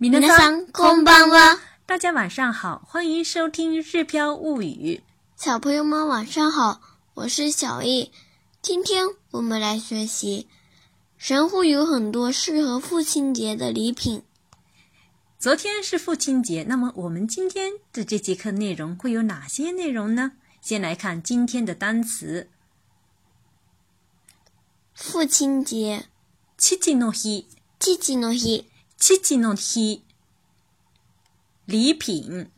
[0.00, 1.58] 皆さんこんばんは。
[1.86, 5.02] 大家晚上好，欢迎收听《日飘物语》。
[5.42, 6.80] 小朋友们晚上好，
[7.14, 8.10] 我是小易。
[8.62, 10.48] 今天我们来学习
[11.16, 14.22] 神户有很多适合父亲节的礼品。
[15.38, 20.32] 昨天是父亲节，那么我们今天的这节课内容会有哪些内容呢？
[20.62, 22.48] 先来看今天的单词。
[24.94, 26.06] 父亲节，
[26.56, 27.44] 父の日，
[27.78, 28.64] 父の日，
[28.98, 30.02] 父の日。
[31.66, 32.50] 礼品，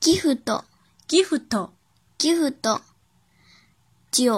[0.00, 0.64] ギフト、
[1.08, 1.72] ギフト、
[2.18, 2.80] ギフト。
[4.12, 4.30] 酒、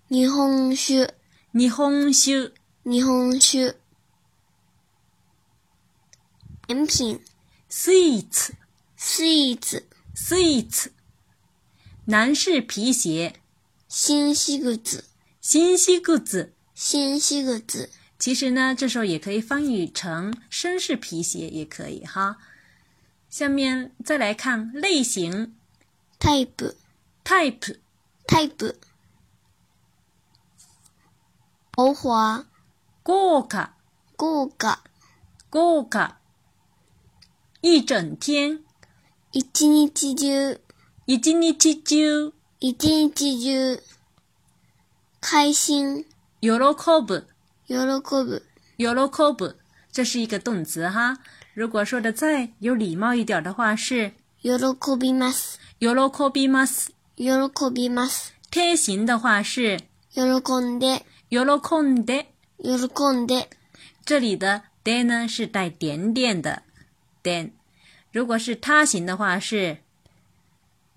[0.09, 1.13] 日本酒、
[1.53, 2.53] 日本酒。
[2.85, 3.75] 日本酒。
[6.67, 7.21] 甜品、
[7.69, 8.55] スイーツ、
[8.95, 10.93] スイーツ、スイーツ。
[12.07, 13.33] 男士皮鞋，
[13.89, 15.05] 新西グ子、
[15.41, 16.53] 新西裤子。
[16.73, 17.91] 新西グ子。
[18.17, 22.37] 其实呢，这时候也可以翻译成绅士皮鞋，也可以哈。
[23.29, 25.55] 下面再来看类型
[26.19, 26.75] タイプ、
[27.23, 27.77] type
[28.27, 28.75] タイプ。
[31.73, 32.47] 豪華、
[33.03, 33.75] 豪華
[34.17, 34.83] 豪華。
[35.51, 36.19] 豪華
[37.61, 38.61] 一整天
[39.31, 40.59] 一日中、
[41.05, 43.79] 一日中 一日中。
[45.21, 46.05] 開心、
[46.39, 47.25] 喜ぶ
[47.67, 48.41] 喜ぶ、
[48.77, 48.85] 喜
[49.35, 49.55] ぶ，
[49.91, 51.17] 这是一个动词哈。
[51.53, 56.91] 如果说的再有礼貌一点的话是喜びます、喜びます。
[57.15, 57.29] 喜
[57.71, 58.33] びます。
[58.51, 59.79] 贴形的话是
[60.13, 62.27] 喜んで、喜んで。
[62.61, 63.47] 喜んで。
[64.05, 66.61] 这里的で呢是带点点的
[67.23, 67.51] 点，
[68.11, 69.79] 如果是他形的话是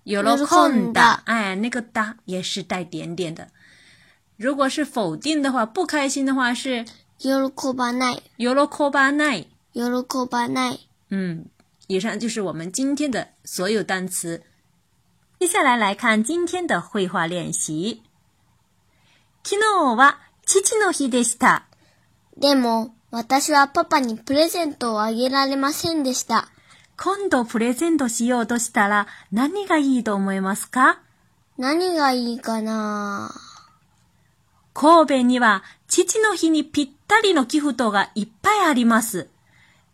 [0.05, 3.49] 喜んだ，哎，那个哒也是带点点的。
[4.37, 6.85] 如果是否定的话，不开心的话是
[7.17, 9.47] 喜ばない、喜ばない。
[9.73, 10.79] 喜ばない。
[11.09, 11.45] 嗯，
[11.87, 14.41] 以上就是我们今天的所有单词。
[15.39, 18.01] 接下来来看今天的绘画练习。
[19.43, 21.63] 昨日は父の日でした。
[22.37, 26.47] でも、私はパパにプレゼントをあげられませんでした。
[26.96, 31.00] 今度プレゼントしようとしたら何がいいと思いますか？
[31.58, 33.30] 何がいいかな？
[34.72, 39.28] 神戸には父の日にぴったりのギフトがいっぱいあります。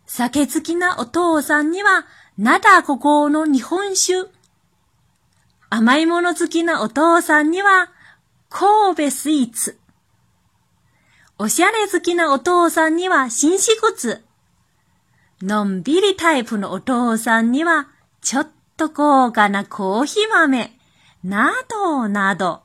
[0.07, 2.05] 酒好きなお父さんには、
[2.37, 4.29] 灘五香の日本酒。
[5.69, 7.91] 甘いもの好きなお父さんには、
[8.49, 9.79] 神戸スイーツ。
[11.37, 14.23] おしゃれ好きなお父さんには紳士靴。
[15.41, 17.87] のんびりタイプのお父さんには、
[18.21, 18.47] ちょっ
[18.77, 20.77] と高価なコーヒー豆。
[21.23, 22.61] などなど。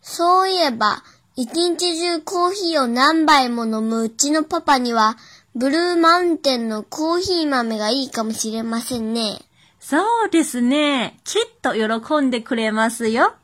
[0.00, 1.02] そういえば、
[1.36, 5.16] 一日中コーヒーを何杯も飲むうちのパパには、
[5.54, 9.40] ブルーマウンテンのコーヒー豆がいいかもしれませんね。
[9.78, 11.18] そうですね。
[11.24, 13.34] きっと喜んでくれますよ。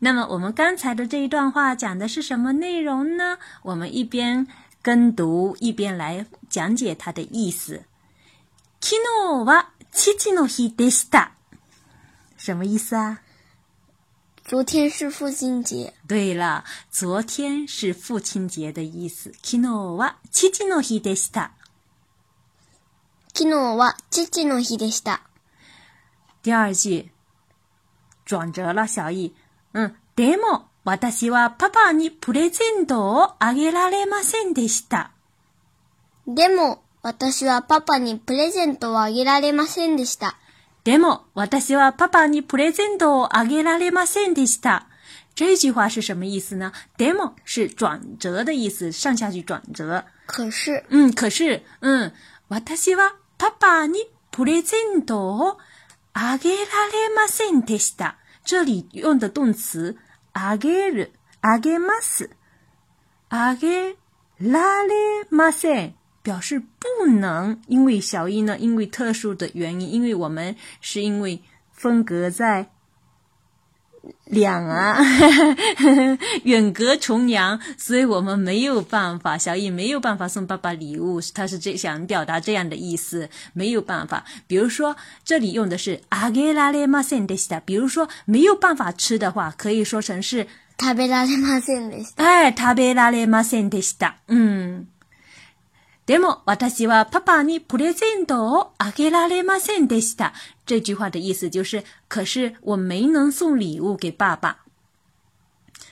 [0.00, 3.38] 那么我们刚才的这一段话讲的是什么内容呢？
[3.62, 4.46] 我们一边
[4.82, 7.85] 跟读一边来讲解它的意思。
[8.79, 11.31] 昨日は父の日でした。
[12.37, 13.21] 什么意思啊？
[14.43, 19.31] 昨天是父亲节，对了，昨天是父亲节的意思。
[19.43, 21.51] 昨日は父の日でした。
[23.33, 25.21] 昨日は父の日でした。
[26.43, 27.09] 第二句
[28.25, 29.33] 转折了，小易。
[29.73, 35.11] 嗯，でも私はパパにプレゼントをあげられませんでした。
[36.26, 40.36] でも、私はパパにプレゼントをあげられませんでした。
[40.82, 44.86] でも私はパパにプレゼントをあげられませんでした。
[45.36, 46.72] 这句话是什么意思呢？
[46.96, 50.04] でも是转折的意思，上下句转折。
[50.26, 52.12] 可是，嗯，可是，嗯，
[52.48, 55.58] 私はパパにプレゼントを
[56.12, 58.16] あげられませんでした。
[58.44, 59.96] 这里用的动词
[60.32, 61.12] あげる、
[61.42, 62.30] あげます、
[63.28, 63.96] あげ
[64.40, 65.94] られません，
[66.25, 67.59] 表示不能。
[67.67, 72.67] 因为小一呢，因为特殊的原因，因为我们是因为分隔在
[74.25, 74.97] 两啊，
[76.43, 84.25] 远隔重洋，所以我们没有办法，小易没有办法送爸爸礼物，他是这想表达这样的意思，没有办法。
[84.47, 90.47] 比如说这里用的是あげられませんでした，比如说没有办法吃的话，可以说成是
[90.79, 92.23] 食べられませんでした。
[92.23, 94.15] 哎食べられませんでした。
[94.27, 94.87] 嗯。
[96.06, 100.32] でも私はパパにプレゼントをあげられませんでした。
[100.64, 104.58] 这句话的意思就是，可是我没能送礼物给爸爸。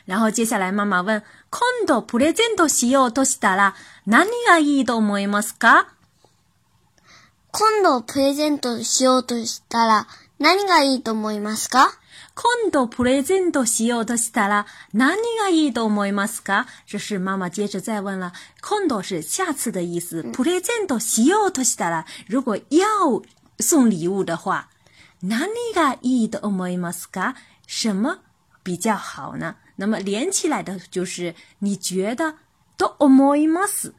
[0.07, 3.75] 然后接下来妈妈问：今度プレゼントしようとしたら
[4.07, 5.89] 何がいいと思いますか？
[7.51, 10.07] 今度プレゼントしようとしたら
[10.39, 11.89] 何がいいと思いますか？
[12.36, 16.66] 今度プレゼントしようとしたら何がいいと思いますか？
[16.86, 18.32] 这是妈妈接着再问了。
[18.62, 20.24] 今度是下次的意思。
[20.32, 23.22] プレゼントしようとしたら，如果要
[23.60, 24.68] 送礼物的话，
[25.22, 27.36] 何がいいと思いますか？
[27.68, 28.20] 什么
[28.64, 29.56] 比较好呢？
[29.76, 32.36] 那么连起来的就是你觉得
[32.78, 33.94] と思います。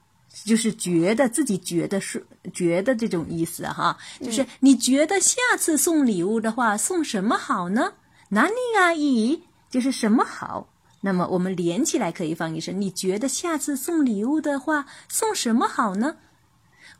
[0.45, 2.25] 就是觉得自己觉得是
[2.55, 7.95] 觉得这种意思哈，就是你觉得下次送礼物的话送什么好呢？
[8.31, 10.69] 哪里啊い就是什么好？
[11.03, 16.17] 那么我们连起来可以翻译成：你觉得下次送礼物的话送什么好呢？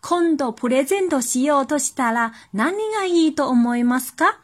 [0.01, 4.37] 今度プレゼントしようとしたら何がいいと思いますか？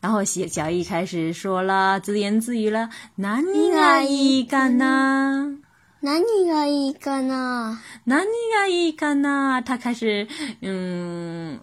[0.00, 2.88] 然后小小易开始说了，自言自语了，
[3.18, 5.58] 何がいいかな？
[6.00, 7.76] 何がいいかな
[8.06, 8.24] 何
[8.54, 9.60] がいいかな？
[9.62, 10.28] 他开始
[10.62, 11.58] 嗯，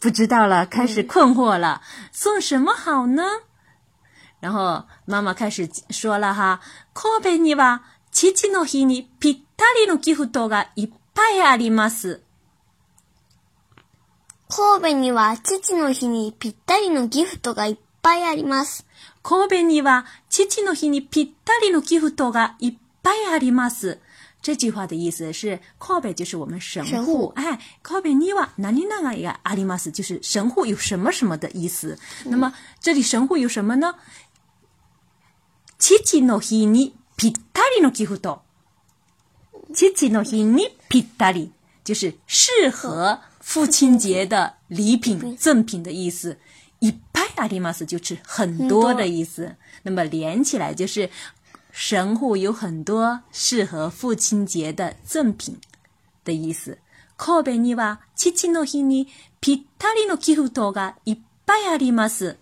[0.00, 1.80] 不知道了，开始困惑了，
[2.12, 3.22] 送什么好呢？
[4.40, 6.60] 然后妈妈开始说了哈，
[6.92, 12.20] 神戸には父の日にぴったりのギフトがいっぱいあります。
[14.48, 18.86] 神戸には父の日にぴったりのギフトがいっぱいあります。
[19.22, 23.98] 神戸には父の日にぴったりのギフトがいっぱいあります。
[24.42, 31.98] 这句话的意思是，神戸就是我们神户，神户哎，神戸には何々があります，就是神户有什么什么的意思。
[32.26, 33.94] 那么这里神户有什么呢？
[35.78, 38.42] 父の日にぴったりのギフト。
[39.72, 46.36] 父の日にぴったり就是适合父亲节的礼品、赠品的意思。
[46.80, 49.56] いっぱいあります就是很多的意思。
[49.82, 51.08] 那么连起来就是
[51.81, 55.57] 神户有很多适合父亲节的赠品
[56.25, 56.77] 的意思。
[57.15, 59.07] 神戸には父の日に
[59.39, 62.37] ぴったりのギフトがいっぱいあります。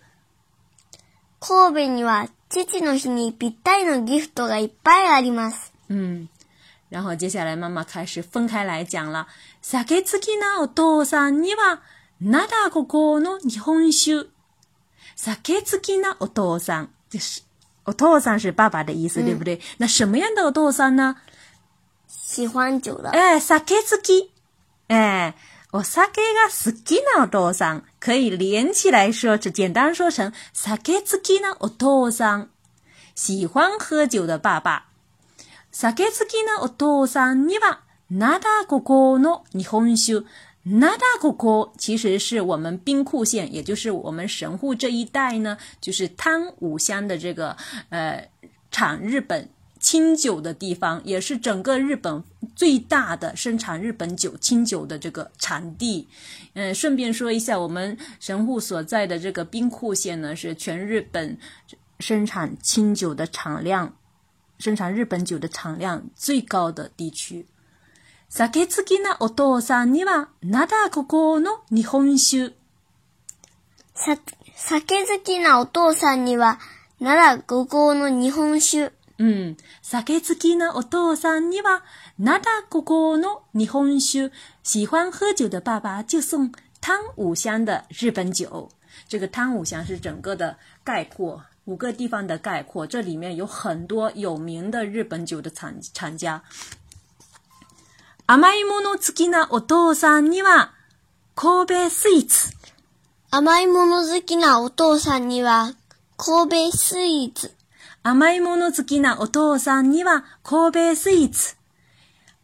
[1.38, 5.72] 神戸には父の日にぴったりのギフトがいっぱいあります。
[5.88, 6.26] 嗯，
[6.90, 9.28] 然后接下来妈妈开始分开来讲了。
[9.62, 11.80] 酒好きなお父さんには、
[12.20, 14.26] 灘五香の日本酒。
[15.14, 17.44] 酒好きなお父さん，就是
[17.87, 19.59] お父さん是爸爸的意思，对不对？
[19.77, 21.15] 那什么样的お父さん呢？
[22.07, 23.09] 喜欢酒的。
[23.09, 24.29] 哎，酒好き。
[24.87, 25.33] 哎，
[25.71, 32.47] お酒が好きなお父さん可以连起来说，只简单说成酒好きなお父さん，
[33.15, 34.85] 喜欢喝酒的爸爸。
[35.71, 37.81] 酒好きなお父さんには、
[38.11, 40.25] 灘五香の日本酒。
[40.68, 40.92] 灘
[41.22, 41.32] 五
[41.64, 47.56] 香其实是我们兵库县，也就是我们神户这一带呢，就是汤武乡的这个
[47.90, 48.28] 呃
[48.70, 49.48] 产日本
[49.80, 52.22] 清酒的地方，也是整个日本
[52.56, 56.08] 最大的生产日本酒清酒的这个产地。
[56.54, 61.38] 嗯，顺便说一下，我们神户所在的这个兵库县呢，是全日本
[62.00, 63.94] 生产清酒的产量、
[64.58, 67.46] 生产日本酒的产量最高的地区。
[68.29, 72.53] 酒好きなお父さんには、灘五香の日本酒。
[73.93, 74.17] さ、
[74.55, 76.59] 酒好きなお父さんには、
[76.99, 78.91] 奈良五香の日本酒。
[79.19, 81.83] 嗯，酒好きなお父さんには、
[82.19, 84.31] 灘五香の日本酒。
[84.63, 88.69] 喜欢喝酒的爸爸就送汤武乡的日本酒。
[89.07, 96.41] 这个汤武乡是整个的概括，五个地方的概括，这里面有很多有名的日本酒的产产家。
[98.30, 100.74] 甘いもの好きなお父さんには、
[101.34, 102.52] 神戸スイーツ。
[103.30, 105.72] 甘いもの好きなお父さんには、
[106.18, 107.54] 神戸スイーツ。
[108.02, 111.56] 甘いもの好きなお父さんには、神戸スイーツ。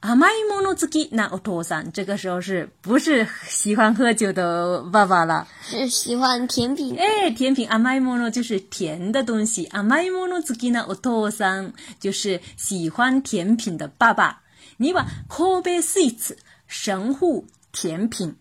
[0.01, 5.47] 甘いもの好きなお父さん，这个时候是不是喜欢喝酒的爸爸了？
[5.61, 6.97] 是喜欢甜品。
[6.97, 14.41] 哎，甜品甘いもの就是甜的东西，甘いもの好きなお父さん就是喜欢甜品的爸爸。
[14.78, 18.36] 你把神戸スイーツ神户甜品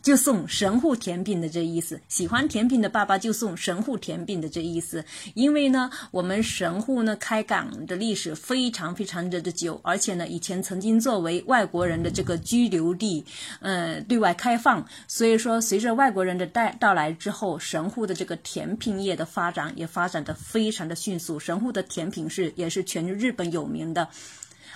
[0.00, 5.04] 就送神户甜品的这意思，喜欢甜品的爸爸就送神户甜品的这意思。
[5.34, 13.24] 因为呢，我们神户呢开港的历史非常非常的的久，而且呢，以前曾经作为外国人的这个居留地，
[13.60, 14.86] 呃，对外开放。
[15.08, 21.38] 所以说，随着外国人的带到来之后，神户的这个甜品业的发展也发展的非常的迅速。
[21.38, 24.08] 神户的甜品是也是全日本有名的。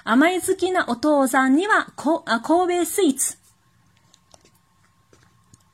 [0.03, 3.37] 甘い好きなお父さんにはこあ神戸スイーツ。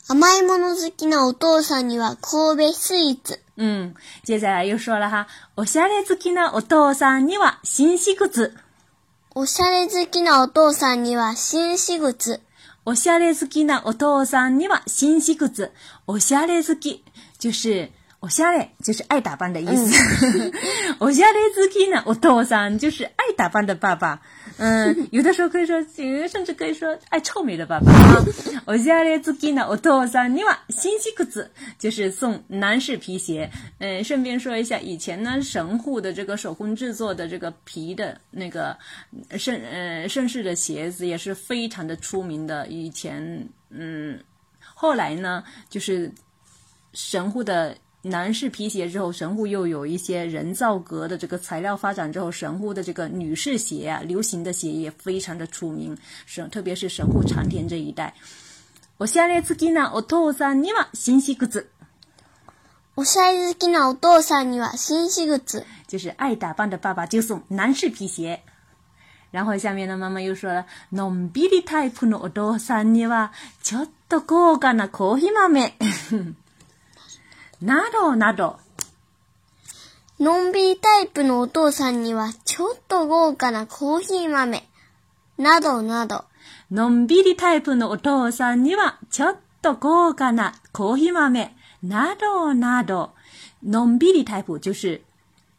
[0.09, 3.39] 甘いもの好きなお父さんには神戸スイーツ。
[3.55, 8.53] 嗯，接下来又说了哈，おしゃれ好きなお父さんには新私靴。
[9.35, 12.41] おしゃれ好きなお父さんには新私靴。
[12.85, 15.71] おしゃれ好きなお父さんには新私靴。
[16.05, 17.05] おしゃれ好き
[17.39, 17.89] 就是
[18.22, 19.94] おしゃれ就是爱打扮的意思。
[20.98, 24.20] おしゃれ好きなお父さん就是爱打扮的爸爸。
[24.58, 28.24] 嗯，有的时候可以说，有的甚至可以说爱臭美的爸爸啊。
[28.66, 33.48] おしゃれ好きなお父さんには新私靴就是送男士皮鞋。
[33.78, 38.76] 嗯，顺便说一下，以前呢，神户的这个手工制作的这个皮的那个
[39.38, 42.66] 盛呃盛世的鞋子也是非常的出名的。
[42.66, 44.18] 以前嗯，
[44.74, 46.10] 后来呢，就是
[46.92, 47.76] 神户的。
[48.02, 58.14] 男士皮鞋之后，神户又有一些人造革的这个材料发展之后，神户的这个女士鞋啊，流行的鞋也非常的出名，神特别是神户长田这一带。
[59.00, 61.70] おしゃれ好きなお父さんには新私靴。
[62.96, 65.64] おしゃれ好きなお父さんには新私靴。
[65.86, 68.40] 就是爱打扮的爸爸就送男士皮鞋。
[69.30, 75.74] 然后下面呢，妈妈又说了，のんびりタイプのお父さんにはちょっと豪華なコーヒー豆。
[77.63, 78.59] などなど。
[80.19, 84.67] のんびりタイプのお父さんにはちょっと豪華なコーヒー豆。
[85.37, 86.25] などなど。
[86.69, 91.55] のんびりタイプのお父さんにはちょっと豪華なコーヒー豆。
[91.81, 93.11] などなど。
[93.63, 95.01] のんびりタイプ就是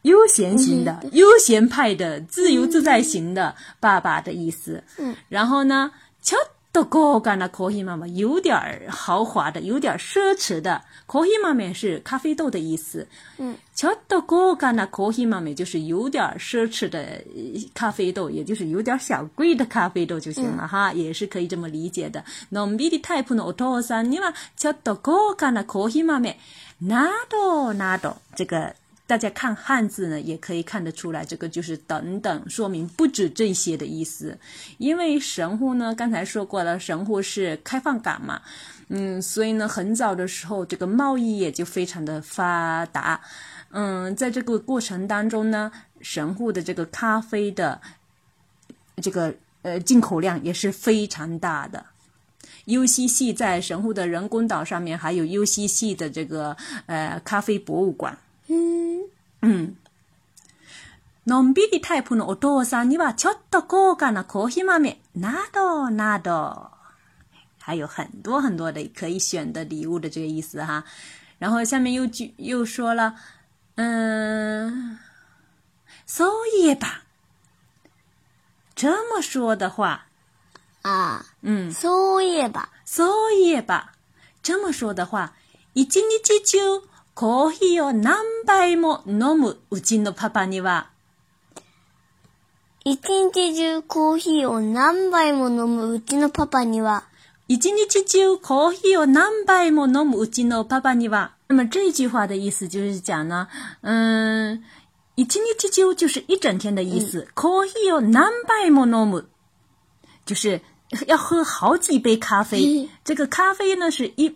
[0.03, 4.83] 悠闲型的、悠闲派的、自由自在型的爸爸的意思。
[4.99, 5.15] 嗯。
[5.29, 6.49] 然后呢，ちょっ
[6.83, 10.81] 豆干干的 coffee 有点儿豪华的，有点儿奢侈的。
[11.07, 11.53] 可以嘛？
[11.53, 13.07] 美是咖啡豆的意思。
[13.37, 17.23] 嗯，巧豆干干的 coffee 就是有点儿奢侈的
[17.73, 22.23] 咖啡豆，也就是有点儿小贵的咖啡豆就行了、哈，也是可以这么理解的。
[22.51, 26.37] のんびり type のお父さんには、ちょっと豪華なコーヒー豆
[26.81, 28.75] など、など这个。
[29.07, 34.35] 大家看汉字呢，也可以看得出来，这个就是等等，说明不止这些的意思。
[34.79, 38.41] 因为神户呢，刚才说过了，神户是开放港嘛，
[38.87, 43.21] 嗯，所以呢，很早的时候，这个贸易也就非常的发达。
[43.69, 45.71] 嗯，在这个过程当中呢，
[46.01, 47.79] 神户的这个咖啡的
[49.03, 51.85] 这个呃进口量也是非常大的。
[52.65, 56.57] UCC 在神户的人工岛上面还有 UCC 的这个
[56.87, 58.17] 呃咖啡博物馆。
[58.49, 59.09] 嗯
[59.41, 59.75] 嗯。
[61.25, 66.69] のんびりタイプのお父さんにはちょっと高価なコーヒー豆などなど。
[67.59, 70.83] 还有很多很多的可以选的礼物的这个意思哈。
[71.39, 73.15] 然后下面又句又说了，
[73.75, 74.99] 嗯，
[76.07, 77.01] そういえば，
[78.75, 80.05] 这么说的话，
[80.83, 82.69] 啊，嗯，そういえば。
[82.85, 83.85] そういえば、
[84.43, 85.33] 这么说的话、
[85.73, 86.83] 一日中
[87.15, 90.89] コーヒーを何杯も飲むうちのパパには、
[92.83, 97.05] 一日中コーヒーを何杯も飲むうちのパパには、
[97.47, 101.31] 一日中コーヒーを何杯も飲むうちのパパには。
[101.47, 103.47] 那么这句话的意思就是讲呢，
[103.81, 104.61] 嗯，
[105.15, 107.25] 一日中就是一整天的意思。
[107.33, 109.27] コーヒーを何杯も飲む，
[110.25, 110.59] 就是
[111.07, 112.89] 要喝好几杯咖啡。
[113.05, 114.35] 这个咖啡呢是一一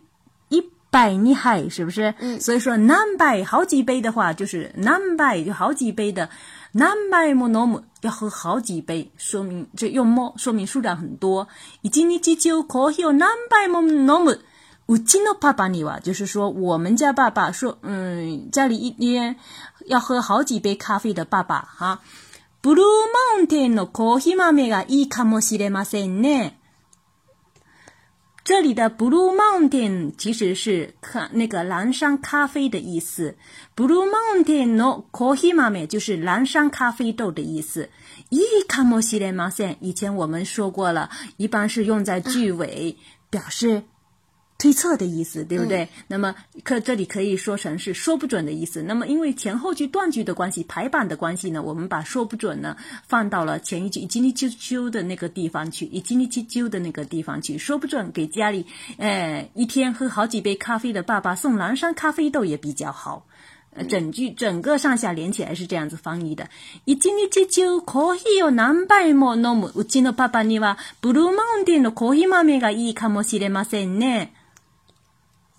[0.91, 2.15] 百尼海，是不是？
[2.21, 6.29] 嗯所以说何杯好几杯的话，就是何杯就好几杯的。
[6.73, 11.47] 何杯も飲む要喝好几杯，说明这用も说明数量很多。
[11.83, 14.41] 一日中コーヒーを何杯も飲む。
[14.87, 19.37] うちのパパには，就是说我们家爸爸说，嗯，家里一天
[19.87, 22.01] 要喝好几杯咖啡的爸爸哈。
[22.61, 22.85] ブルー
[23.37, 26.58] マウンテンのコーヒー豆がいいかもしれませんね。
[28.49, 33.37] 这里的 Blue Mountain 其实是看那个蓝山咖啡的意思。
[33.75, 37.89] Blue Mountain no coffee 豆就是蓝山咖啡豆的意思。
[38.31, 39.77] いいかもしれません。
[39.81, 41.09] 以前我们说过了，
[41.39, 42.97] 一般是用在句尾，
[43.31, 43.85] 表示
[44.59, 45.89] 推测的意思，对不对？
[46.07, 48.83] 那么可这里可以说成是说不准的意思。
[48.83, 57.59] 那么因为前后句断句的关系、排版的关系呢，我们把说不准呢放到了前一句一斤一啾啾的那个地方去，一斤一啾啾的那个地方去。
[57.59, 58.65] 说不准给家里，
[58.97, 63.27] 呃，一天喝好几杯咖啡的爸爸送蓝山咖啡豆也比较好。
[63.77, 66.49] 呃整句整个上下连起来是这样子翻译的。
[66.85, 74.33] 一日中コーヒーを何杯も飲むうちのパパにはブルーマウンテンのコーヒー豆がいいかもしれませんね。”。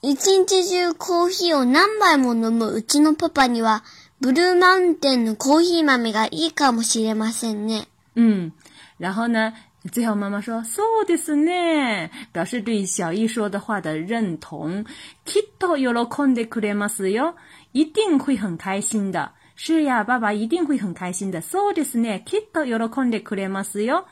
[0.02, 3.84] 一日中コーヒーを何杯も飲むうちのパパには、
[4.18, 7.86] ブルーマウンテンのコーヒー豆がいいかもしれませんね。
[8.16, 8.52] 嗯，
[8.98, 9.52] 然后呢，
[9.92, 14.84] 最后妈妈说そうですね，表示对小易说的话的认同。
[15.26, 17.34] きっと喜んでくれますよ，
[17.74, 19.32] 一定会很开心的。
[19.54, 21.42] 是呀，爸爸一定会很开心的。
[21.42, 24.06] そうですね、きっと喜んでくれますよ。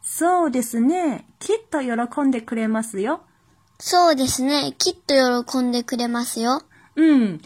[0.00, 3.20] そうですね、きっと喜んでくれますよ。
[3.86, 4.72] そうですね。
[4.78, 6.62] きっと喜んでくれますよ。
[6.96, 7.38] 嗯，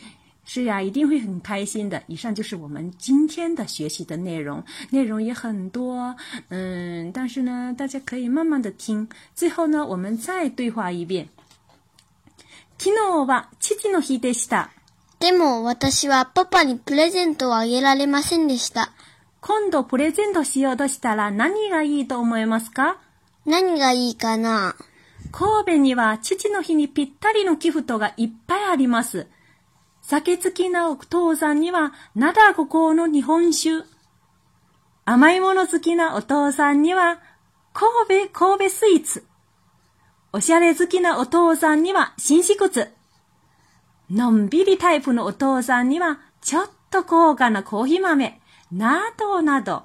[0.47, 2.01] 是呀，一定会很开心的。
[2.07, 6.15] 以上就是我们今天的学习的内容，内容也很多，
[6.51, 9.09] 嗯，但是呢，大家可以慢慢的听。
[9.35, 11.29] 最后呢，我们再对话一遍。
[12.79, 14.71] 昨日は父の日でした。
[15.19, 18.93] でも私はパパにプレゼントをあげられませんでした。
[19.41, 22.99] 今度プレゼントしようとしたら何がいいと思いますか？
[23.45, 24.77] 何がいいかな？
[25.31, 29.27] 神戸には父の日にぴったりのギフトがいっぱいあります。
[30.03, 33.85] 酒好きなお父さんには、灘五香の日本酒。
[35.05, 37.21] 甘いもの好きなお父さんには、
[37.75, 39.27] 神戸、神戸スイーツ。
[40.33, 42.91] おしゃれ好きなお父さんには、新四骨。
[44.11, 48.41] のんびりタイプのお父さんには、ちょっと高価なコーヒー豆。
[48.73, 49.85] などなど。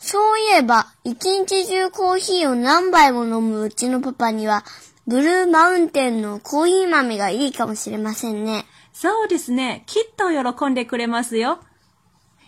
[0.00, 4.64] そういえば、一日中コーヒーを何杯も飲むうちのパパには、
[5.06, 8.64] ブルーマウンテンのコーヒー豆がいいかもしれませんね。
[8.92, 9.84] そうですね。
[9.86, 11.58] きっと喜んでくれますよ。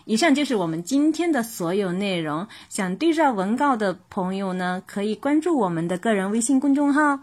[0.07, 2.49] 以上就是我们今天的所有内容。
[2.69, 7.21] 想对照文稿的朋友呢，可以关注我们的个人微信公众号。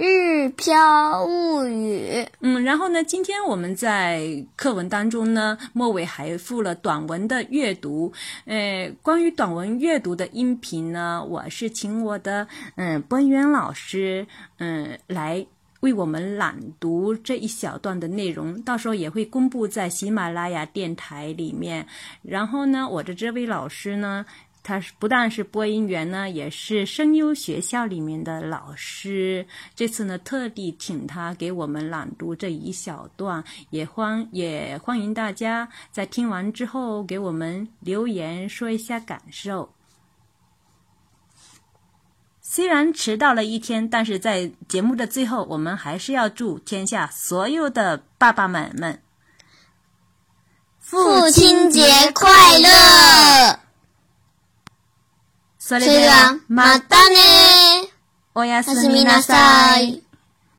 [0.00, 2.24] 日飘物语。
[2.38, 8.12] 嗯，然后呢，今天我们在课文当中呢，末尾还附了短文的阅读。
[8.44, 14.24] 呃，关于短文阅读的音频呢，我是请我的嗯播音老师
[14.58, 15.44] 嗯来
[15.80, 21.84] 为我们朗读这一小段的内容，到时候也会公布在喜马拉雅电台里面。
[22.22, 24.24] 然后呢，我的这位老师呢。
[24.68, 29.46] 他是不但是播音员呢，也是声优学校里面的老师。
[29.74, 39.72] 这次呢，特地请他给我们朗读这一小段，也欢也欢迎大家在听完之后给我们留言说一下感受。
[42.42, 49.00] 虽然迟到了一天，但是在节目的最后，我们还是要祝天下所有的爸爸们们
[50.78, 51.80] 父亲节
[52.12, 53.67] 快乐！
[55.68, 57.90] そそれでは、またね
[58.34, 60.07] おやすみなさい。